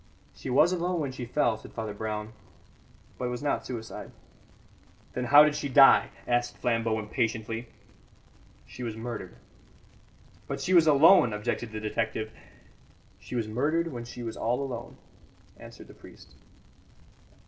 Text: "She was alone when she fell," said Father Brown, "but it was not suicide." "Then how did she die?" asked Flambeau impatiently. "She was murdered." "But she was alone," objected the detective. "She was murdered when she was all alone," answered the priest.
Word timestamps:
"She 0.33 0.49
was 0.49 0.71
alone 0.73 0.99
when 0.99 1.11
she 1.11 1.25
fell," 1.25 1.57
said 1.59 1.73
Father 1.73 1.93
Brown, 1.93 2.33
"but 3.19 3.25
it 3.25 3.29
was 3.29 3.43
not 3.43 3.67
suicide." 3.67 4.09
"Then 5.13 5.25
how 5.25 5.43
did 5.43 5.55
she 5.55 5.69
die?" 5.69 6.09
asked 6.27 6.57
Flambeau 6.57 6.97
impatiently. 6.97 7.67
"She 8.65 8.81
was 8.81 8.97
murdered." 8.97 9.35
"But 10.47 10.59
she 10.59 10.73
was 10.73 10.87
alone," 10.87 11.33
objected 11.33 11.71
the 11.71 11.79
detective. 11.79 12.31
"She 13.19 13.35
was 13.35 13.47
murdered 13.47 13.91
when 13.91 14.05
she 14.05 14.23
was 14.23 14.35
all 14.37 14.63
alone," 14.63 14.97
answered 15.57 15.87
the 15.87 15.93
priest. 15.93 16.33